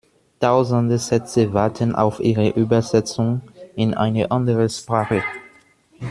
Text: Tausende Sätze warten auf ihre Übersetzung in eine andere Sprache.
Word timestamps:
Tausende 0.39 0.97
Sätze 0.97 1.53
warten 1.53 1.93
auf 1.93 2.19
ihre 2.21 2.49
Übersetzung 2.49 3.41
in 3.75 3.93
eine 3.93 4.31
andere 4.31 4.67
Sprache. 4.67 5.21